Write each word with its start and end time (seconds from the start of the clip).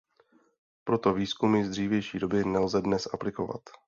Proto 0.83 1.13
výzkumy 1.13 1.63
z 1.63 1.69
dřívější 1.69 2.19
doby 2.19 2.45
nelze 2.45 2.81
dnes 2.81 3.07
aplikovat. 3.13 3.61